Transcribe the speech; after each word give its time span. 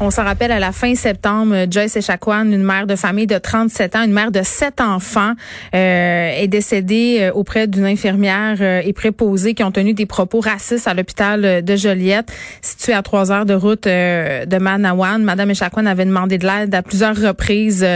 On 0.00 0.10
s'en 0.10 0.24
rappelle 0.24 0.50
à 0.50 0.58
la 0.58 0.72
fin 0.72 0.96
septembre, 0.96 1.66
Joyce 1.70 1.94
Echaquan, 1.96 2.50
une 2.50 2.64
mère 2.64 2.88
de 2.88 2.96
famille 2.96 3.28
de 3.28 3.38
37 3.38 3.94
ans, 3.94 4.02
une 4.02 4.12
mère 4.12 4.32
de 4.32 4.42
sept 4.42 4.80
enfants, 4.80 5.34
euh, 5.72 6.30
est 6.36 6.48
décédée 6.48 7.18
euh, 7.20 7.32
auprès 7.32 7.68
d'une 7.68 7.84
infirmière 7.84 8.56
euh, 8.60 8.82
et 8.84 8.92
préposée 8.92 9.54
qui 9.54 9.62
ont 9.62 9.70
tenu 9.70 9.94
des 9.94 10.04
propos 10.04 10.40
racistes 10.40 10.88
à 10.88 10.94
l'hôpital 10.94 11.62
de 11.62 11.76
Joliette, 11.76 12.32
situé 12.60 12.92
à 12.92 13.02
trois 13.02 13.30
heures 13.30 13.46
de 13.46 13.54
route 13.54 13.84
de 13.84 14.58
Manawan. 14.58 15.22
Madame 15.22 15.52
Echaquan 15.52 15.86
avait 15.86 16.06
demandé 16.06 16.38
de 16.38 16.46
l'aide 16.46 16.74
à 16.74 16.82
plusieurs 16.82 17.16
reprises 17.16 17.86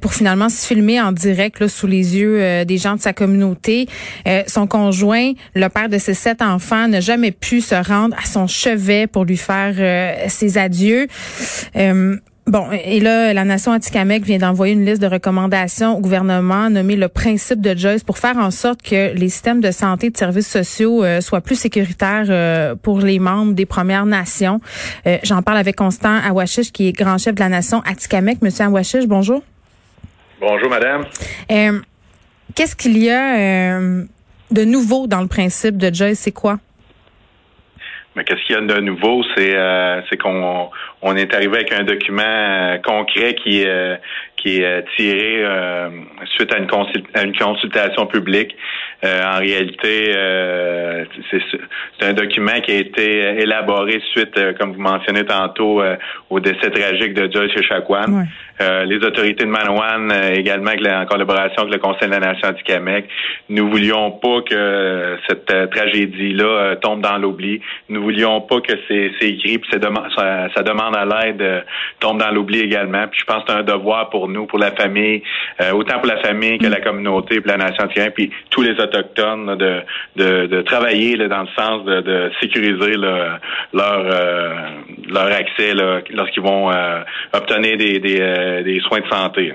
pour 0.00 0.14
finalement 0.14 0.48
se 0.48 0.66
filmer 0.66 1.02
en 1.02 1.12
direct 1.12 1.66
sous 1.68 1.86
les 1.86 2.16
yeux 2.16 2.64
des 2.64 2.78
gens 2.78 2.96
de 2.96 3.00
sa 3.00 3.12
communauté. 3.12 3.88
son 4.46 4.66
conjoint, 4.66 5.32
le 5.54 5.68
père 5.68 5.88
de 5.88 5.98
ses 5.98 6.14
sept 6.14 6.40
enfants, 6.40 6.88
n'a 6.88 7.00
jamais 7.00 7.30
pu 7.30 7.60
se 7.60 7.74
rendre 7.74 8.16
à 8.16 8.26
son 8.26 8.46
chevet 8.46 9.06
pour 9.06 9.24
lui 9.24 9.36
faire 9.36 9.74
ses 10.28 10.58
adieux. 10.58 11.08
Euh, 11.76 12.16
bon, 12.46 12.66
et 12.72 13.00
là, 13.00 13.32
la 13.32 13.44
Nation 13.44 13.72
Atikamekw 13.72 14.24
vient 14.24 14.38
d'envoyer 14.38 14.74
une 14.74 14.84
liste 14.84 15.02
de 15.02 15.06
recommandations 15.06 15.96
au 15.96 16.00
gouvernement 16.00 16.70
nommé 16.70 16.96
le 16.96 17.08
principe 17.08 17.60
de 17.60 17.76
Joyce 17.76 18.04
pour 18.04 18.18
faire 18.18 18.36
en 18.36 18.50
sorte 18.50 18.82
que 18.82 19.14
les 19.14 19.28
systèmes 19.28 19.60
de 19.60 19.70
santé 19.70 20.06
et 20.06 20.10
de 20.10 20.16
services 20.16 20.50
sociaux 20.50 21.04
euh, 21.04 21.20
soient 21.20 21.40
plus 21.40 21.56
sécuritaires 21.56 22.26
euh, 22.28 22.74
pour 22.74 23.00
les 23.00 23.18
membres 23.18 23.52
des 23.52 23.66
Premières 23.66 24.06
Nations. 24.06 24.60
J'en 25.22 25.42
parle 25.42 25.58
avec 25.58 25.76
Constant 25.76 26.18
Awashish, 26.24 26.72
qui 26.72 26.88
est 26.88 26.92
grand 26.92 27.18
chef 27.18 27.34
de 27.34 27.40
la 27.40 27.48
Nation 27.48 27.82
Atikamekw. 27.84 28.38
Monsieur 28.42 28.64
Awashish, 28.64 29.06
bonjour. 29.06 29.42
Bonjour, 30.40 30.68
madame. 30.68 31.04
Qu'est-ce 32.54 32.76
qu'il 32.76 32.98
y 32.98 33.10
a 33.10 33.78
de 33.78 34.64
nouveau 34.64 35.06
dans 35.06 35.20
le 35.20 35.28
principe 35.28 35.76
de 35.76 35.92
Joyce? 35.94 36.20
C'est 36.20 36.32
quoi? 36.32 36.58
Mais 38.16 38.24
qu'est-ce 38.24 38.42
qu'il 38.46 38.56
y 38.56 38.58
a 38.58 38.62
de 38.62 38.80
nouveau, 38.80 39.22
c'est 39.36 39.54
euh, 39.54 40.00
qu'on 40.18 40.70
on 41.02 41.16
est 41.16 41.34
arrivé 41.34 41.58
avec 41.58 41.72
un 41.72 41.84
document 41.84 42.22
euh, 42.24 42.78
concret 42.78 43.34
qui 43.34 43.62
euh, 43.66 43.96
qui 44.36 44.62
est 44.62 44.84
tiré 44.96 45.44
suite 46.36 46.52
à 46.52 46.58
une, 46.58 46.68
à 47.14 47.22
une 47.22 47.36
consultation 47.36 48.06
publique. 48.06 48.54
en 49.02 49.38
réalité, 49.38 50.12
c'est 51.30 52.06
un 52.06 52.12
document 52.12 52.60
qui 52.62 52.72
a 52.72 52.78
été 52.78 53.40
élaboré 53.40 54.00
suite, 54.12 54.38
comme 54.58 54.72
vous 54.72 54.80
mentionnez 54.80 55.24
tantôt, 55.24 55.82
au 56.30 56.40
décès 56.40 56.70
tragique 56.70 57.14
de 57.14 57.30
Joyce 57.32 57.56
Echaquan. 57.56 58.24
les 58.60 58.96
autorités 58.96 59.44
de 59.44 59.50
Manawan, 59.50 60.12
également 60.34 60.70
en 60.70 61.06
collaboration 61.06 61.62
avec 61.62 61.74
le 61.74 61.78
Conseil 61.78 62.08
de 62.08 62.14
la 62.14 62.20
Nation 62.20 62.52
du 62.52 62.62
Québec, 62.62 63.08
nous 63.48 63.68
voulions 63.70 64.12
pas 64.12 64.42
que 64.42 65.16
cette 65.28 65.70
tragédie-là 65.70 66.76
tombe 66.76 67.00
dans 67.00 67.18
l'oubli. 67.18 67.60
Nous 67.88 68.02
voulions 68.02 68.40
pas 68.40 68.60
que 68.60 68.72
c'est 68.88 69.10
écrit 69.20 69.58
puis 69.58 69.70
ça, 69.72 70.48
ça, 70.54 70.62
demande 70.62 70.96
à 70.96 71.04
l'aide 71.04 71.42
euh, 71.42 71.60
tombe 72.00 72.18
dans 72.18 72.30
l'oubli 72.30 72.60
également. 72.60 73.06
Puis 73.08 73.20
je 73.20 73.24
pense 73.24 73.44
que 73.44 73.52
c'est 73.52 73.58
un 73.58 73.62
devoir 73.62 74.10
pour 74.10 74.25
nous, 74.28 74.46
pour 74.46 74.58
la 74.58 74.72
famille, 74.72 75.22
euh, 75.60 75.72
autant 75.72 75.98
pour 75.98 76.06
la 76.06 76.18
famille 76.18 76.58
que 76.58 76.66
la 76.66 76.80
communauté, 76.80 77.40
pour 77.40 77.50
la 77.50 77.58
nation 77.58 77.88
puis 78.14 78.30
tous 78.50 78.62
les 78.62 78.72
autochtones 78.72 79.56
de, 79.56 79.80
de, 80.16 80.46
de 80.46 80.62
travailler 80.62 81.16
là, 81.16 81.28
dans 81.28 81.42
le 81.42 81.48
sens 81.56 81.84
de, 81.84 82.00
de 82.00 82.30
sécuriser 82.40 82.94
leur 82.96 83.40
euh, 83.72 84.54
leur 85.08 85.26
accès 85.26 85.72
lorsqu'ils 86.10 86.42
vont 86.42 86.70
obtenir 87.32 87.76
des, 87.76 87.98
des, 87.98 88.62
des, 88.64 88.80
soins 88.80 89.00
de 89.00 89.08
santé. 89.08 89.52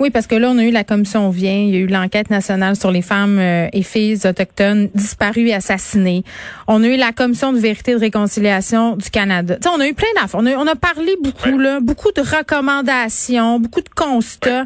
Oui, 0.00 0.10
parce 0.10 0.26
que 0.26 0.34
là, 0.34 0.50
on 0.50 0.58
a 0.58 0.64
eu 0.64 0.70
la 0.70 0.84
commission 0.84 1.30
Vient, 1.30 1.52
il 1.52 1.70
y 1.70 1.76
a 1.76 1.80
eu 1.80 1.86
l'enquête 1.86 2.30
nationale 2.30 2.76
sur 2.76 2.90
les 2.90 3.02
femmes 3.02 3.38
euh, 3.38 3.68
et 3.72 3.82
filles 3.82 4.18
autochtones 4.26 4.88
disparues 4.94 5.48
et 5.48 5.54
assassinées. 5.54 6.24
On 6.66 6.82
a 6.82 6.88
eu 6.88 6.96
la 6.96 7.12
commission 7.12 7.52
de 7.52 7.58
vérité 7.58 7.92
et 7.92 7.94
de 7.94 8.00
réconciliation 8.00 8.96
du 8.96 9.10
Canada. 9.10 9.56
on 9.66 9.80
a 9.80 9.86
eu 9.86 9.94
plein 9.94 10.08
d'affaires. 10.20 10.40
On 10.40 10.66
a, 10.66 10.74
parlé 10.74 11.14
beaucoup, 11.22 11.58
là, 11.58 11.80
beaucoup 11.80 12.10
de 12.12 12.20
recommandations, 12.20 13.60
beaucoup 13.60 13.80
de 13.80 13.88
constats. 13.88 14.64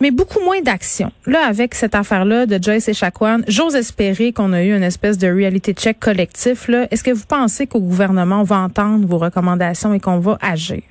Mais 0.00 0.10
beaucoup 0.10 0.40
moins 0.40 0.60
d'actions. 0.60 1.10
Là, 1.24 1.46
avec 1.46 1.74
cette 1.74 1.94
affaire-là 1.94 2.44
de 2.44 2.62
Joyce 2.62 2.86
et 2.88 2.92
Chacuan, 2.92 3.42
j'ose 3.48 3.74
espérer 3.74 4.30
qu'on 4.30 4.52
a 4.52 4.62
eu 4.62 4.76
une 4.76 4.82
espèce 4.82 5.16
de 5.16 5.26
reality 5.26 5.72
check 5.72 5.98
collectif. 5.98 6.68
Là. 6.68 6.86
Est-ce 6.90 7.02
que 7.02 7.12
vous 7.12 7.24
pensez 7.26 7.66
qu'au 7.66 7.80
gouvernement, 7.80 8.40
on 8.40 8.44
va 8.44 8.56
entendre 8.58 9.06
vos 9.06 9.16
recommandations 9.16 9.94
et 9.94 10.00
qu'on 10.00 10.18
va 10.18 10.36
agir? 10.42 10.82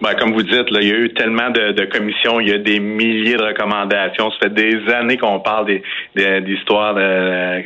Ben, 0.00 0.14
comme 0.14 0.32
vous 0.32 0.42
dites, 0.42 0.70
là, 0.70 0.80
il 0.80 0.88
y 0.88 0.92
a 0.92 0.96
eu 0.96 1.10
tellement 1.10 1.50
de, 1.50 1.72
de, 1.72 1.84
commissions, 1.84 2.40
il 2.40 2.48
y 2.48 2.52
a 2.52 2.58
des 2.58 2.80
milliers 2.80 3.36
de 3.36 3.42
recommandations. 3.42 4.30
Ça 4.30 4.36
fait 4.44 4.54
des 4.54 4.90
années 4.92 5.18
qu'on 5.18 5.40
parle 5.40 5.66
des, 5.66 6.40
d'histoires 6.40 6.94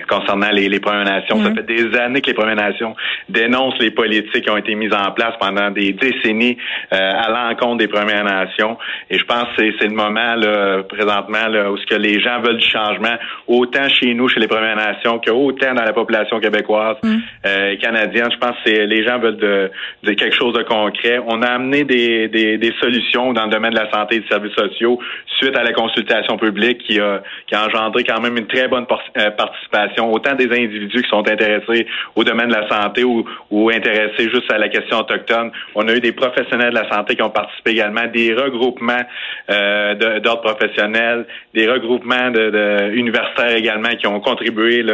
concernant 0.08 0.50
les, 0.50 0.68
les 0.68 0.80
Premières 0.80 1.04
Nations. 1.04 1.42
Ça 1.42 1.54
fait 1.54 1.66
des 1.66 1.96
années 1.96 2.20
que 2.20 2.28
les 2.28 2.34
Premières 2.34 2.56
Nations 2.56 2.96
dénoncent 3.28 3.78
les 3.78 3.90
politiques 3.92 4.44
qui 4.44 4.50
ont 4.50 4.56
été 4.56 4.74
mises 4.74 4.92
en 4.92 5.12
place 5.12 5.34
pendant 5.38 5.70
des 5.70 5.92
décennies 5.92 6.56
euh, 6.92 6.96
à 6.98 7.30
l'encontre 7.30 7.78
des 7.78 7.88
Premières 7.88 8.24
Nations. 8.24 8.76
Et 9.10 9.18
je 9.18 9.24
pense 9.24 9.44
que 9.56 9.72
c'est, 9.78 9.86
le 9.86 9.94
moment 9.94 10.34
là, 10.34 10.82
présentement 10.82 11.48
là, 11.48 11.70
où 11.70 11.76
ce 11.76 11.86
que 11.86 11.94
les 11.94 12.20
gens 12.20 12.40
veulent 12.40 12.58
du 12.58 12.66
changement, 12.66 13.14
autant 13.46 13.88
chez 13.88 14.12
nous, 14.14 14.28
chez 14.28 14.40
les 14.40 14.48
Premières 14.48 14.76
Nations, 14.76 15.18
que 15.18 15.30
autant 15.30 15.74
dans 15.74 15.84
la 15.84 15.92
population 15.92 16.40
québécoise 16.40 16.96
mm. 17.02 17.16
euh, 17.46 17.70
et 17.70 17.78
canadienne. 17.78 18.28
Je 18.32 18.38
pense 18.38 18.56
que 18.64 18.70
les 18.70 19.04
gens 19.04 19.18
veulent 19.18 19.36
de, 19.36 19.70
de 20.02 20.12
quelque 20.12 20.34
chose 20.34 20.54
de 20.54 20.62
concret. 20.62 21.20
On 21.26 21.42
a 21.42 21.46
amené 21.46 21.84
des 21.84 22.23
des, 22.28 22.72
solutions 22.80 23.32
dans 23.32 23.44
le 23.44 23.50
domaine 23.50 23.72
de 23.72 23.78
la 23.78 23.90
santé 23.90 24.16
et 24.16 24.20
des 24.20 24.28
services 24.28 24.54
sociaux 24.54 24.98
suite 25.38 25.56
à 25.56 25.62
la 25.62 25.72
consultation 25.72 26.36
publique 26.36 26.78
qui 26.86 27.00
a, 27.00 27.22
qui 27.46 27.54
a 27.54 27.66
engendré 27.66 28.04
quand 28.04 28.20
même 28.20 28.36
une 28.36 28.46
très 28.46 28.68
bonne 28.68 28.86
euh, 29.16 29.30
participation, 29.30 30.12
autant 30.12 30.34
des 30.34 30.46
individus 30.46 31.02
qui 31.02 31.08
sont 31.08 31.26
intéressés 31.28 31.86
au 32.14 32.24
domaine 32.24 32.48
de 32.48 32.54
la 32.54 32.68
santé 32.68 33.04
ou, 33.04 33.24
ou 33.50 33.70
intéressés 33.70 34.30
juste 34.30 34.50
à 34.52 34.58
la 34.58 34.68
question 34.68 34.98
autochtone. 34.98 35.50
On 35.74 35.86
a 35.88 35.94
eu 35.94 36.00
des 36.00 36.12
professionnels 36.12 36.70
de 36.70 36.78
la 36.78 36.90
santé 36.90 37.16
qui 37.16 37.22
ont 37.22 37.30
participé 37.30 37.72
également, 37.72 38.06
des 38.12 38.34
regroupements 38.34 39.02
euh, 39.50 40.20
d'ordre 40.20 40.42
professionnel, 40.42 41.26
des 41.54 41.68
regroupements 41.68 42.30
de, 42.30 42.92
universitaires 42.94 43.56
également 43.56 43.90
qui 43.90 44.06
ont 44.06 44.20
contribué 44.20 44.84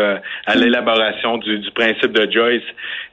à 0.46 0.54
l'élaboration 0.54 1.38
du, 1.38 1.58
du, 1.58 1.70
principe 1.70 2.12
de 2.12 2.30
Joyce 2.30 2.62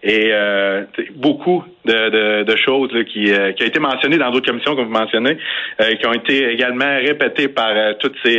et 0.03 0.29
euh, 0.31 0.83
beaucoup 1.15 1.63
de, 1.85 2.43
de, 2.43 2.55
choses 2.55 2.91
qui, 3.11 3.31
euh, 3.31 3.51
qui 3.53 3.63
a 3.63 3.65
été 3.65 3.79
mentionné 3.79 4.17
dans 4.17 4.29
d'autres 4.29 4.47
commissions, 4.47 4.75
comme 4.75 4.85
vous 4.85 4.91
mentionnez, 4.91 5.37
euh, 5.81 5.95
qui 5.95 6.07
ont 6.07 6.13
été 6.13 6.51
également 6.51 6.97
répétées 6.97 7.47
par 7.47 7.71
euh, 7.71 7.93
toutes 7.99 8.15
ces 8.23 8.37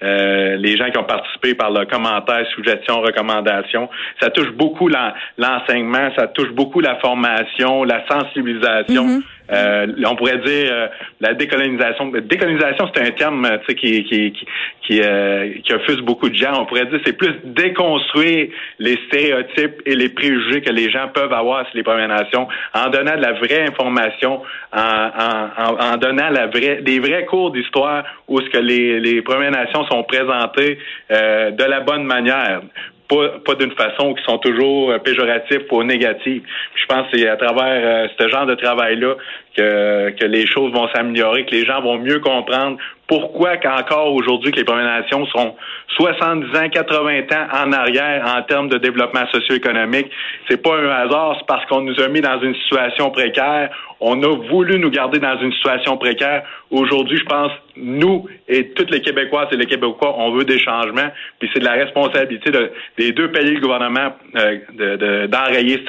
les 0.00 0.76
gens 0.76 0.90
qui 0.90 0.98
ont 0.98 1.04
participé 1.04 1.54
par 1.54 1.72
le 1.72 1.84
commentaire, 1.86 2.46
suggestion, 2.54 3.00
recommandation. 3.00 3.88
Ça 4.20 4.30
touche 4.30 4.52
beaucoup 4.52 4.88
l'enseignement, 4.88 6.10
ça 6.16 6.28
touche 6.28 6.50
beaucoup 6.50 6.80
la 6.80 6.96
formation, 6.96 7.82
la 7.82 8.06
sensibilisation. 8.06 9.06
Mm-hmm. 9.06 9.22
Euh, 9.50 9.86
on 10.06 10.16
pourrait 10.16 10.38
dire 10.38 10.70
euh, 10.72 10.88
la 11.20 11.34
décolonisation. 11.34 12.08
Décolonisation, 12.08 12.90
c'est 12.94 13.06
un 13.06 13.10
terme 13.12 13.44
euh, 13.44 13.58
qui, 13.68 14.04
qui, 14.04 14.32
qui, 14.32 14.46
qui, 14.82 15.00
euh, 15.02 15.54
qui 15.64 15.72
offuse 15.72 16.00
beaucoup 16.00 16.28
de 16.28 16.34
gens. 16.34 16.60
On 16.60 16.66
pourrait 16.66 16.86
dire 16.86 17.00
c'est 17.04 17.16
plus 17.16 17.34
déconstruire 17.44 18.48
les 18.78 18.98
stéréotypes 19.06 19.82
et 19.86 19.94
les 19.94 20.10
préjugés 20.10 20.60
que 20.60 20.70
les 20.70 20.90
gens 20.90 21.08
peuvent 21.08 21.32
avoir 21.32 21.66
sur 21.68 21.76
les 21.76 21.82
Premières 21.82 22.08
Nations 22.08 22.46
en 22.74 22.90
donnant 22.90 23.16
de 23.16 23.22
la 23.22 23.32
vraie 23.32 23.62
information, 23.62 24.42
en, 24.72 24.80
en, 24.80 25.92
en 25.92 25.96
donnant 25.96 26.30
la 26.30 26.46
vraie, 26.46 26.82
des 26.82 26.98
vrais 26.98 27.24
cours 27.24 27.50
d'histoire 27.50 28.04
où 28.28 28.40
ce 28.40 28.50
que 28.50 28.58
les, 28.58 29.00
les 29.00 29.22
Premières 29.22 29.50
Nations 29.50 29.86
sont 29.86 30.02
présentées 30.04 30.78
de 31.10 31.64
la 31.64 31.80
bonne 31.80 32.04
manière 32.04 32.60
pas, 33.08 33.38
pas 33.44 33.54
d'une 33.54 33.72
façon 33.72 34.14
qui 34.14 34.22
sont 34.24 34.38
toujours 34.38 34.90
euh, 34.90 34.98
péjoratifs 34.98 35.70
ou 35.72 35.82
négatifs. 35.82 36.42
je 36.74 36.86
pense 36.86 37.10
que 37.10 37.18
c'est 37.18 37.28
à 37.28 37.36
travers 37.36 37.80
euh, 37.82 38.08
ce 38.18 38.28
genre 38.28 38.46
de 38.46 38.54
travail-là 38.54 39.14
que, 39.56 40.10
que 40.10 40.24
les 40.26 40.46
choses 40.46 40.72
vont 40.72 40.88
s'améliorer, 40.94 41.44
que 41.46 41.54
les 41.54 41.64
gens 41.64 41.80
vont 41.80 41.98
mieux 41.98 42.20
comprendre 42.20 42.78
pourquoi 43.08 43.56
qu'encore 43.56 44.12
aujourd'hui 44.12 44.52
que 44.52 44.58
les 44.58 44.64
Premières 44.64 45.00
Nations 45.00 45.26
sont 45.26 45.54
70 45.96 46.56
ans, 46.56 46.68
80 46.70 47.20
ans 47.32 47.64
en 47.64 47.72
arrière 47.72 48.22
en 48.36 48.42
termes 48.42 48.68
de 48.68 48.76
développement 48.76 49.26
socio-économique? 49.32 50.08
C'est 50.48 50.62
pas 50.62 50.76
un 50.76 50.90
hasard, 50.90 51.36
c'est 51.38 51.46
parce 51.46 51.64
qu'on 51.66 51.80
nous 51.80 51.98
a 52.00 52.08
mis 52.08 52.20
dans 52.20 52.38
une 52.40 52.54
situation 52.54 53.10
précaire. 53.10 53.70
On 54.00 54.22
a 54.22 54.36
voulu 54.50 54.78
nous 54.78 54.90
garder 54.90 55.18
dans 55.18 55.40
une 55.40 55.52
situation 55.54 55.96
précaire. 55.96 56.44
Aujourd'hui, 56.70 57.18
je 57.18 57.24
pense, 57.24 57.50
nous 57.76 58.26
et 58.46 58.68
toutes 58.70 58.90
les 58.90 59.00
Québécoises 59.00 59.48
et 59.52 59.56
les 59.56 59.66
Québécois, 59.66 60.14
on 60.18 60.32
veut 60.32 60.44
des 60.44 60.58
changements. 60.58 61.10
Puis 61.38 61.48
c'est 61.54 61.60
de 61.60 61.64
la 61.64 61.72
responsabilité 61.72 62.50
des 62.98 63.12
deux 63.12 63.32
pays 63.32 63.54
du 63.54 63.60
gouvernement 63.60 64.12
euh, 64.36 65.26
d'enrayer 65.28 65.82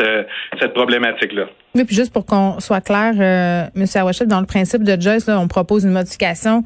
cette, 0.58 0.74
problématique-là. 0.74 1.48
Oui, 1.76 1.84
puis 1.84 1.96
juste 1.96 2.14
pour 2.14 2.26
qu'on 2.26 2.62
soit 2.62 2.82
clair, 2.82 3.14
euh, 3.20 3.66
M. 3.76 3.86
Awachel, 3.94 4.28
dans 4.28 4.40
le 4.40 4.46
principe 4.46 4.84
de 4.84 5.00
Joyce, 5.00 5.28
là, 5.28 5.38
on 5.40 5.50
propose 5.50 5.84
une 5.84 5.92
modification 5.92 6.64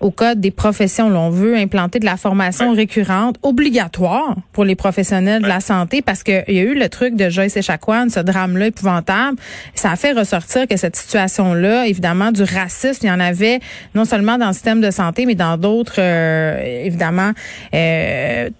au 0.00 0.10
code 0.10 0.40
des 0.40 0.50
professions. 0.50 1.08
Là, 1.08 1.18
on 1.20 1.30
veut 1.30 1.56
implanter 1.56 1.98
de 1.98 2.04
la 2.04 2.16
formation 2.16 2.72
récurrente 2.72 3.36
obligatoire 3.42 4.36
pour 4.52 4.64
les 4.64 4.74
professionnels 4.74 5.42
de 5.42 5.48
la 5.48 5.60
santé 5.60 6.02
parce 6.02 6.22
qu'il 6.22 6.44
y 6.48 6.58
a 6.58 6.62
eu 6.62 6.74
le 6.74 6.88
truc 6.88 7.16
de 7.16 7.28
Joyce 7.28 7.56
Echaquan, 7.56 8.08
ce 8.08 8.20
drame-là 8.20 8.66
épouvantable. 8.66 9.38
Ça 9.74 9.90
a 9.90 9.96
fait 9.96 10.12
ressortir 10.12 10.66
que 10.66 10.76
cette 10.76 10.96
situation-là, 10.96 11.86
évidemment, 11.86 12.32
du 12.32 12.42
racisme, 12.42 13.06
il 13.06 13.08
y 13.08 13.12
en 13.12 13.20
avait 13.20 13.60
non 13.94 14.04
seulement 14.04 14.38
dans 14.38 14.48
le 14.48 14.52
système 14.52 14.80
de 14.80 14.90
santé, 14.90 15.26
mais 15.26 15.34
dans 15.34 15.56
d'autres, 15.56 15.98
euh, 15.98 16.84
évidemment, 16.84 17.32
euh, 17.74 18.50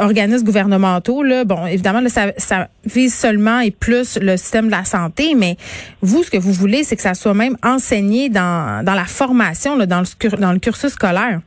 organismes 0.00 0.44
gouvernementaux. 0.44 1.22
Là. 1.22 1.44
Bon, 1.44 1.66
évidemment, 1.66 2.00
là, 2.00 2.08
ça, 2.08 2.32
ça 2.36 2.68
vise 2.84 3.14
seulement 3.14 3.60
et 3.60 3.70
plus 3.70 4.18
le 4.20 4.36
système 4.36 4.66
de 4.66 4.70
la 4.70 4.84
santé, 4.84 5.34
mais 5.34 5.56
vous, 6.00 6.22
ce 6.22 6.30
que 6.30 6.38
vous 6.38 6.52
voulez, 6.52 6.84
c'est 6.84 6.96
que 6.96 7.02
ça 7.02 7.14
soit 7.14 7.34
même 7.34 7.56
enseigné 7.62 8.28
dans, 8.28 8.84
dans 8.84 8.94
la 8.94 9.04
formation, 9.04 9.76
là, 9.76 9.86
dans 9.86 10.00
le 10.00 10.36
dans 10.36 10.52
le 10.52 10.58
cursus 10.58 10.92
scolaire. 10.92 11.40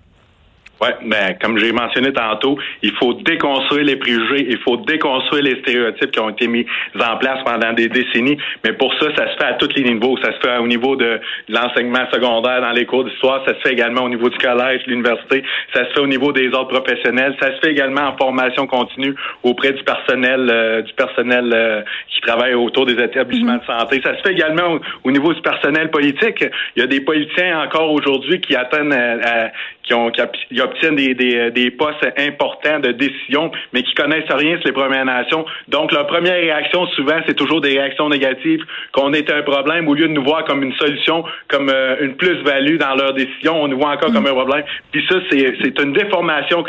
Oui, 0.81 0.89
ben, 1.05 1.37
comme 1.41 1.57
j'ai 1.57 1.71
mentionné 1.71 2.11
tantôt, 2.11 2.57
il 2.81 2.91
faut 2.95 3.13
déconstruire 3.13 3.85
les 3.85 3.95
préjugés, 3.95 4.45
il 4.49 4.57
faut 4.59 4.75
déconstruire 4.77 5.43
les 5.43 5.61
stéréotypes 5.61 6.11
qui 6.11 6.19
ont 6.19 6.29
été 6.29 6.47
mis 6.47 6.65
en 6.99 7.15
place 7.17 7.39
pendant 7.45 7.71
des 7.71 7.87
décennies. 7.87 8.37
Mais 8.63 8.73
pour 8.73 8.93
ça, 8.95 9.07
ça 9.15 9.31
se 9.31 9.37
fait 9.37 9.45
à 9.45 9.53
tous 9.53 9.69
les 9.75 9.83
niveaux. 9.83 10.17
Ça 10.17 10.33
se 10.33 10.39
fait 10.39 10.57
au 10.57 10.67
niveau 10.67 10.97
de 10.97 11.19
l'enseignement 11.47 12.05
secondaire 12.11 12.61
dans 12.61 12.71
les 12.71 12.85
cours 12.85 13.05
d'histoire, 13.05 13.41
ça 13.45 13.53
se 13.55 13.59
fait 13.61 13.71
également 13.71 14.01
au 14.03 14.09
niveau 14.09 14.29
du 14.29 14.37
collège, 14.37 14.83
de 14.83 14.91
l'université, 14.91 15.43
ça 15.73 15.85
se 15.87 15.93
fait 15.93 15.99
au 15.99 16.07
niveau 16.07 16.33
des 16.33 16.53
ordres 16.53 16.79
professionnels, 16.79 17.35
ça 17.39 17.55
se 17.55 17.59
fait 17.61 17.71
également 17.71 18.09
en 18.09 18.17
formation 18.17 18.67
continue 18.67 19.15
auprès 19.43 19.71
du 19.71 19.83
personnel, 19.83 20.49
euh, 20.51 20.81
du 20.81 20.93
personnel 20.93 21.51
euh, 21.53 21.81
qui 22.09 22.19
travaille 22.21 22.53
autour 22.53 22.85
des 22.85 23.01
établissements 23.01 23.57
de 23.57 23.65
santé. 23.65 24.01
Ça 24.03 24.17
se 24.17 24.21
fait 24.23 24.33
également 24.33 24.79
au, 25.03 25.11
niveau 25.11 25.33
du 25.33 25.41
personnel 25.41 25.89
politique. 25.89 26.43
Il 26.75 26.81
y 26.81 26.83
a 26.83 26.87
des 26.87 27.01
politiciens 27.01 27.61
encore 27.61 27.91
aujourd'hui 27.91 28.41
qui 28.41 28.55
atteignent, 28.55 28.91
euh, 28.93 29.47
qui 29.83 29.93
ont, 29.93 30.11
qui, 30.11 30.21
obtiennent 30.65 30.95
des, 30.95 31.13
des, 31.15 31.51
des, 31.51 31.71
postes 31.71 32.05
importants 32.17 32.79
de 32.79 32.91
décision, 32.91 33.51
mais 33.73 33.83
qui 33.83 33.93
connaissent 33.93 34.29
rien 34.29 34.57
sur 34.57 34.67
les 34.67 34.73
Premières 34.73 35.05
Nations. 35.05 35.45
Donc, 35.67 35.91
leur 35.91 36.07
première 36.07 36.35
réaction, 36.35 36.85
souvent, 36.87 37.19
c'est 37.27 37.35
toujours 37.35 37.61
des 37.61 37.79
réactions 37.79 38.09
négatives, 38.09 38.63
qu'on 38.91 39.13
est 39.13 39.31
un 39.31 39.41
problème, 39.43 39.87
au 39.87 39.93
lieu 39.93 40.07
de 40.07 40.13
nous 40.13 40.23
voir 40.23 40.43
comme 40.45 40.63
une 40.63 40.75
solution, 40.75 41.23
comme 41.47 41.69
euh, 41.69 41.95
une 42.01 42.15
plus-value 42.15 42.77
dans 42.77 42.95
leurs 42.95 43.13
décisions, 43.13 43.61
on 43.63 43.67
nous 43.67 43.77
voit 43.77 43.91
encore 43.91 44.11
comme 44.11 44.27
un 44.27 44.33
problème. 44.33 44.63
Puis 44.91 45.05
ça, 45.09 45.17
c'est 45.29 45.81
une 45.81 45.93
déformation 45.93 46.63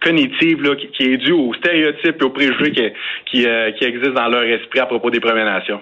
cognitive 0.00 0.62
là, 0.62 0.74
qui, 0.76 1.04
est 1.04 1.16
due 1.18 1.32
aux 1.32 1.54
stéréotypes 1.54 2.20
et 2.20 2.24
aux 2.24 2.30
préjugés 2.30 2.72
qui, 2.72 2.92
qui, 3.26 3.46
euh, 3.46 3.72
qui 3.72 3.84
existent 3.84 4.22
dans 4.22 4.28
leur 4.28 4.42
esprit 4.42 4.80
à 4.80 4.86
propos 4.86 5.10
des 5.10 5.20
Premières 5.20 5.46
Nations. 5.46 5.80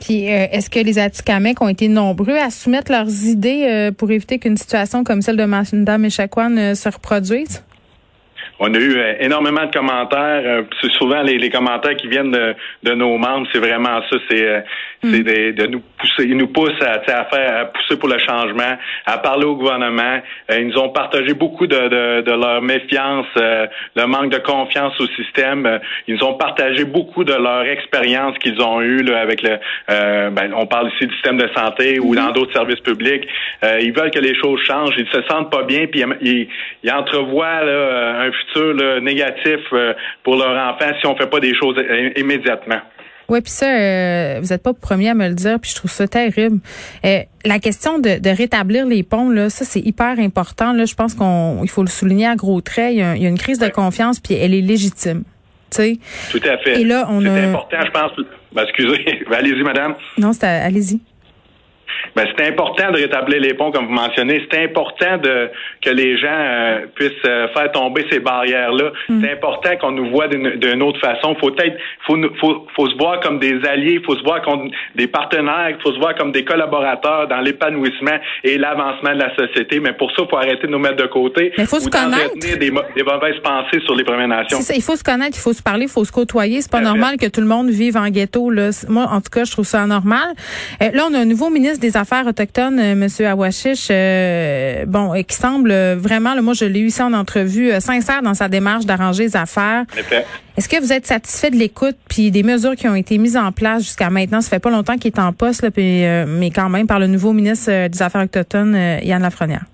Puis, 0.00 0.28
euh, 0.28 0.46
est-ce 0.50 0.70
que 0.70 0.80
les 0.80 0.98
Atikamekw 0.98 1.62
ont 1.62 1.68
été 1.68 1.88
nombreux 1.88 2.36
à 2.36 2.50
soumettre 2.50 2.90
leurs 2.90 3.26
idées 3.26 3.66
euh, 3.68 3.92
pour 3.92 4.10
éviter 4.10 4.38
qu'une 4.38 4.56
situation 4.56 5.04
comme 5.04 5.20
celle 5.20 5.36
de 5.36 5.44
Mme 5.44 6.04
Echaquan 6.06 6.56
euh, 6.56 6.74
se 6.74 6.88
reproduise? 6.88 7.64
On 8.58 8.74
a 8.74 8.78
eu 8.78 8.98
énormément 9.20 9.64
de 9.64 9.72
commentaires. 9.72 10.64
c'est 10.82 10.90
souvent 10.92 11.22
les, 11.22 11.48
commentaires 11.48 11.96
qui 11.96 12.08
viennent 12.08 12.30
de, 12.30 12.54
de 12.82 12.92
nos 12.92 13.16
membres. 13.16 13.46
C'est 13.52 13.58
vraiment 13.58 14.02
ça. 14.10 14.16
C'est 14.30 14.64
mm. 15.02 15.22
de, 15.54 15.66
nous 15.66 15.82
pousser, 16.00 16.28
ils 16.28 16.36
nous 16.36 16.48
poussent 16.48 16.82
à, 16.82 16.94
à, 16.94 17.24
faire, 17.24 17.60
à 17.60 17.64
pousser 17.66 17.98
pour 17.98 18.08
le 18.08 18.18
changement, 18.18 18.76
à 19.06 19.18
parler 19.18 19.44
au 19.44 19.56
gouvernement. 19.56 20.20
Euh, 20.50 20.58
ils 20.58 20.68
nous 20.68 20.78
ont 20.78 20.90
partagé 20.90 21.34
beaucoup 21.34 21.66
de, 21.66 21.76
de, 21.76 22.20
de 22.22 22.32
leur 22.32 22.62
méfiance, 22.62 23.26
euh, 23.36 23.66
le 23.94 24.06
manque 24.06 24.30
de 24.30 24.38
confiance 24.38 24.98
au 25.00 25.06
système. 25.08 25.66
Euh, 25.66 25.78
ils 26.06 26.16
nous 26.16 26.24
ont 26.24 26.34
partagé 26.34 26.84
beaucoup 26.84 27.24
de 27.24 27.34
leur 27.34 27.64
expérience 27.64 28.36
qu'ils 28.38 28.60
ont 28.60 28.80
eue 28.80 29.02
là, 29.02 29.20
avec 29.20 29.42
le. 29.42 29.58
Ben, 29.88 30.52
on 30.54 30.66
parle 30.66 30.88
ici 30.88 31.06
du 31.06 31.14
système 31.14 31.36
de 31.36 31.48
santé 31.54 31.98
ou 31.98 32.14
dans 32.14 32.22
mm-hmm. 32.22 32.32
d'autres 32.32 32.52
services 32.52 32.80
publics. 32.80 33.26
ils 33.62 33.92
veulent 33.92 34.10
que 34.10 34.18
les 34.18 34.34
choses 34.34 34.60
changent. 34.66 34.94
Ils 34.96 35.08
se 35.08 35.22
sentent 35.28 35.50
pas 35.50 35.62
bien, 35.62 35.86
puis 35.86 36.04
ils, 36.22 36.48
ils 36.82 36.90
entrevoient 36.90 37.64
là, 37.64 38.20
un 38.20 38.32
futur 38.32 38.74
là, 38.74 39.00
négatif 39.00 39.60
pour 40.22 40.36
leur 40.36 40.56
enfant 40.56 40.90
si 41.00 41.06
on 41.06 41.16
fait 41.16 41.28
pas 41.28 41.40
des 41.40 41.54
choses 41.54 41.76
immédiatement. 42.16 42.80
Oui, 43.30 43.40
puis 43.42 43.52
ça, 43.52 43.66
euh, 43.66 44.40
vous 44.42 44.48
n'êtes 44.48 44.62
pas 44.62 44.74
premier 44.74 45.08
à 45.10 45.14
me 45.14 45.28
le 45.28 45.34
dire, 45.34 45.60
puis 45.60 45.70
je 45.70 45.76
trouve 45.76 45.90
ça 45.90 46.08
terrible. 46.08 46.58
Euh, 47.04 47.20
la 47.44 47.60
question 47.60 48.00
de, 48.00 48.18
rétablir 48.28 48.86
les 48.86 49.04
ponts, 49.04 49.30
là, 49.30 49.48
ça 49.48 49.64
c'est 49.64 49.78
hyper 49.78 50.18
important. 50.18 50.72
Là, 50.72 50.84
je 50.84 50.96
pense 50.96 51.14
qu'on, 51.14 51.60
il 51.62 51.70
faut 51.70 51.82
le 51.82 51.88
souligner 51.88 52.26
à 52.26 52.34
gros 52.34 52.60
traits. 52.60 52.92
Il 52.92 52.98
y 52.98 53.02
a, 53.02 53.14
une 53.14 53.38
crise 53.38 53.60
de 53.60 53.68
confiance, 53.68 54.18
puis 54.18 54.34
elle 54.34 54.52
est 54.52 54.60
légitime. 54.60 55.22
sais. 55.70 55.98
Tout 56.32 56.40
à 56.44 56.58
fait. 56.58 56.80
Et 56.80 56.84
là, 56.84 57.06
on 57.08 57.24
a. 57.24 57.34
C'est 57.36 57.44
important, 57.46 57.76
je 57.86 57.90
pense. 57.92 58.10
Ben, 58.52 58.64
excusez, 58.64 59.24
allez-y, 59.32 59.62
madame. 59.62 59.94
Non, 60.18 60.32
c'est 60.32 60.46
allez-y. 60.46 61.00
Ben, 62.16 62.26
c'est 62.36 62.46
important 62.46 62.90
de 62.90 62.96
rétablir 62.96 63.40
les 63.40 63.54
ponts, 63.54 63.70
comme 63.70 63.86
vous 63.86 63.92
mentionnez. 63.92 64.46
C'est 64.50 64.64
important 64.64 65.18
de 65.18 65.50
que 65.82 65.90
les 65.90 66.18
gens 66.18 66.28
euh, 66.30 66.86
puissent 66.94 67.12
euh, 67.24 67.48
faire 67.48 67.70
tomber 67.72 68.04
ces 68.10 68.20
barrières-là. 68.20 68.92
Mm. 69.08 69.20
C'est 69.22 69.32
important 69.32 69.70
qu'on 69.80 69.92
nous 69.92 70.10
voit 70.10 70.28
d'une 70.28 70.82
autre 70.82 71.00
façon. 71.00 71.34
Faut 71.40 71.54
être, 71.56 71.76
faut, 72.06 72.16
faut, 72.40 72.66
faut 72.74 72.88
se 72.88 72.96
voir 72.96 73.20
comme 73.20 73.38
des 73.38 73.60
alliés, 73.66 73.98
il 74.00 74.04
faut 74.04 74.16
se 74.16 74.22
voir 74.22 74.42
comme 74.42 74.70
des 74.94 75.06
partenaires, 75.06 75.70
il 75.70 75.80
faut 75.82 75.92
se 75.92 75.98
voir 75.98 76.14
comme 76.14 76.32
des 76.32 76.44
collaborateurs 76.44 77.28
dans 77.28 77.40
l'épanouissement 77.40 78.18
et 78.44 78.58
l'avancement 78.58 79.12
de 79.14 79.20
la 79.20 79.34
société. 79.36 79.80
Mais 79.80 79.92
pour 79.92 80.10
ça, 80.12 80.22
il 80.22 80.30
faut 80.30 80.36
arrêter 80.36 80.66
de 80.66 80.72
nous 80.72 80.78
mettre 80.78 80.96
de 80.96 81.06
côté. 81.06 81.52
Mais 81.56 81.66
faut 81.66 81.80
se 81.80 81.88
connaître. 81.88 82.34
Des, 82.40 82.56
des, 82.56 82.70
mauvaises 82.70 83.40
pensées 83.42 83.80
sur 83.84 83.94
les 83.94 84.04
Premières 84.04 84.28
Nations. 84.28 84.60
Ça, 84.60 84.74
il 84.74 84.82
faut 84.82 84.96
se 84.96 85.04
connaître, 85.04 85.36
il 85.36 85.40
faut 85.40 85.52
se 85.52 85.62
parler, 85.62 85.84
il 85.84 85.90
faut 85.90 86.04
se 86.04 86.12
côtoyer. 86.12 86.60
C'est 86.60 86.70
pas 86.70 86.80
normal 86.80 87.16
que 87.16 87.26
tout 87.26 87.40
le 87.40 87.46
monde 87.46 87.70
vive 87.70 87.96
en 87.96 88.08
ghetto. 88.08 88.50
Là. 88.50 88.70
Moi, 88.88 89.06
en 89.10 89.20
tout 89.20 89.30
cas, 89.30 89.44
je 89.44 89.52
trouve 89.52 89.66
ça 89.66 89.82
anormal. 89.82 90.34
Euh, 90.82 90.90
là, 90.92 91.06
on 91.10 91.14
a 91.14 91.18
un 91.18 91.24
nouveau 91.24 91.50
ministre 91.50 91.80
des 91.80 91.89
Affaires 91.96 92.26
autochtones, 92.26 92.78
euh, 92.78 92.92
M. 92.92 93.26
Awashish, 93.26 93.88
euh, 93.90 94.84
bon, 94.86 95.12
qui 95.22 95.36
semble 95.36 95.72
vraiment, 95.94 96.40
moi 96.42 96.54
je 96.54 96.64
l'ai 96.64 96.80
eu 96.80 96.86
ici 96.86 97.02
en 97.02 97.12
entrevue, 97.12 97.70
euh, 97.70 97.80
sincère 97.80 98.22
dans 98.22 98.34
sa 98.34 98.48
démarche 98.48 98.86
d'arranger 98.86 99.24
les 99.24 99.36
affaires. 99.36 99.84
Est-ce 100.56 100.68
que 100.68 100.80
vous 100.80 100.92
êtes 100.92 101.06
satisfait 101.06 101.50
de 101.50 101.56
l'écoute 101.56 101.96
puis 102.08 102.30
des 102.30 102.42
mesures 102.42 102.76
qui 102.76 102.88
ont 102.88 102.94
été 102.94 103.18
mises 103.18 103.36
en 103.36 103.52
place 103.52 103.82
jusqu'à 103.84 104.10
maintenant? 104.10 104.40
Ça 104.40 104.50
fait 104.50 104.58
pas 104.58 104.70
longtemps 104.70 104.96
qu'il 104.96 105.12
est 105.12 105.18
en 105.18 105.32
poste, 105.32 105.62
là, 105.62 105.70
mais 105.76 106.50
quand 106.50 106.68
même 106.68 106.86
par 106.86 106.98
le 106.98 107.06
nouveau 107.06 107.32
ministre 107.32 107.88
des 107.88 108.02
Affaires 108.02 108.22
autochtones, 108.22 108.76
Yann 109.02 109.22
Lafrenière. 109.22 109.64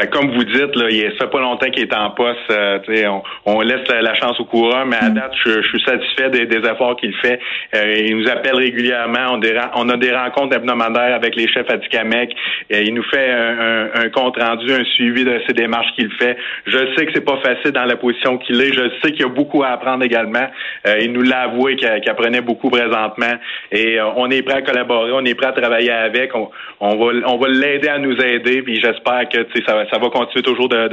Ben, 0.00 0.08
comme 0.08 0.30
vous 0.30 0.44
dites, 0.44 0.74
là, 0.76 0.86
il 0.88 1.12
fait 1.18 1.30
pas 1.30 1.40
longtemps 1.40 1.68
qu'il 1.68 1.82
est 1.82 1.94
en 1.94 2.10
poste. 2.12 2.38
Euh, 2.50 2.78
on, 3.06 3.22
on, 3.44 3.60
laisse 3.60 3.86
la, 3.88 4.14
chance 4.14 4.40
au 4.40 4.46
courant, 4.46 4.86
mais 4.86 4.96
à 4.96 5.10
mm. 5.10 5.14
date, 5.14 5.32
je, 5.44 5.60
suis 5.62 5.82
satisfait 5.82 6.30
des, 6.30 6.56
efforts 6.56 6.96
qu'il 6.96 7.14
fait. 7.16 7.38
Euh, 7.74 7.96
il 8.06 8.16
nous 8.16 8.28
appelle 8.30 8.56
régulièrement. 8.56 9.32
On, 9.32 9.40
on, 9.74 9.88
a 9.90 9.96
des 9.98 10.12
rencontres 10.12 10.56
hebdomadaires 10.56 11.14
avec 11.14 11.36
les 11.36 11.46
chefs 11.48 11.68
à 11.68 11.76
Dicamec. 11.76 12.34
Et 12.70 12.84
il 12.84 12.94
nous 12.94 13.02
fait 13.02 13.30
un, 13.30 14.08
compte 14.08 14.40
rendu, 14.40 14.72
un 14.72 14.84
suivi 14.84 15.24
de 15.24 15.38
ces 15.46 15.52
démarches 15.52 15.92
qu'il 15.96 16.10
fait. 16.12 16.36
Je 16.66 16.78
sais 16.96 17.04
que 17.04 17.12
c'est 17.14 17.24
pas 17.24 17.38
facile 17.44 17.72
dans 17.72 17.84
la 17.84 17.96
position 17.96 18.38
qu'il 18.38 18.58
est. 18.60 18.72
Je 18.72 18.88
sais 19.02 19.12
qu'il 19.12 19.20
y 19.20 19.24
a 19.24 19.28
beaucoup 19.28 19.62
à 19.62 19.68
apprendre 19.68 20.02
également. 20.02 20.46
Euh, 20.86 20.96
il 21.02 21.12
nous 21.12 21.22
l'a 21.22 21.42
avoué 21.42 21.76
qu'il 21.76 21.88
apprenait 22.08 22.40
beaucoup 22.40 22.70
présentement. 22.70 23.34
Et 23.70 23.98
on 24.16 24.30
est 24.30 24.42
prêt 24.42 24.56
à 24.56 24.62
collaborer. 24.62 25.12
On 25.12 25.24
est 25.26 25.34
prêt 25.34 25.48
à 25.48 25.52
travailler 25.52 25.90
avec. 25.90 26.34
On, 26.34 26.48
on 26.80 26.96
va, 26.96 27.12
on 27.26 27.36
va 27.36 27.48
l'aider 27.48 27.88
à 27.88 27.98
nous 27.98 28.16
aider. 28.16 28.62
Puis 28.62 28.80
j'espère 28.80 29.28
que 29.28 29.40
ça 29.66 29.74
va 29.74 29.89
ça 29.90 29.98
va 29.98 30.08
continuer 30.10 30.42
toujours 30.42 30.68
de, 30.68 30.88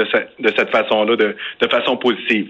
cette 0.56 0.70
façon-là, 0.70 1.16
de, 1.16 1.36
façon 1.70 1.98
positive. 1.98 2.50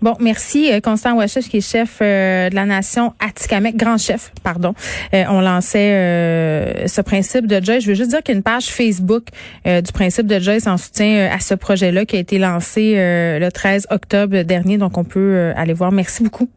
Bon, 0.00 0.14
merci 0.18 0.72
euh, 0.72 0.80
Constant 0.80 1.14
Ouachef, 1.14 1.48
qui 1.48 1.58
est 1.58 1.68
chef 1.68 1.98
euh, 2.00 2.48
de 2.48 2.54
la 2.54 2.64
nation 2.64 3.12
Atikamek, 3.20 3.76
grand 3.76 3.98
chef, 3.98 4.32
pardon. 4.42 4.72
Euh, 5.12 5.24
on 5.28 5.40
lançait 5.40 6.86
ce 6.86 7.00
principe 7.02 7.46
de 7.46 7.62
Joyce. 7.62 7.84
Je 7.84 7.88
veux 7.88 7.94
juste 7.94 8.10
dire 8.10 8.22
qu'il 8.22 8.34
y 8.34 8.36
a 8.36 8.38
une 8.38 8.42
page 8.42 8.66
Facebook 8.66 9.24
du 9.66 9.92
principe 9.92 10.26
de 10.26 10.38
Joyce 10.38 10.66
en 10.66 10.76
soutien 10.76 11.28
à 11.32 11.38
ce 11.40 11.54
projet-là 11.54 12.04
qui 12.04 12.16
a 12.16 12.18
été 12.18 12.38
lancé 12.38 12.94
le 12.96 13.48
13 13.50 13.88
octobre 13.90 14.42
dernier, 14.42 14.78
donc 14.78 14.96
on 14.96 15.04
peut 15.04 15.52
aller 15.56 15.74
voir. 15.74 15.92
Merci 15.92 16.22
beaucoup. 16.22 16.48